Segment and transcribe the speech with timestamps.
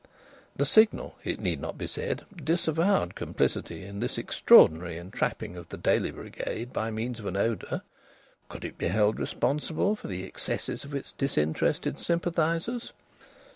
[0.55, 5.77] The Signal, it need not be said, disavowed complicity in this extraordinary entrapping of the
[5.77, 7.83] Daily brigade by means of an odour.
[8.49, 12.93] Could it be held responsible for the excesses of its disinterested sympathisers?...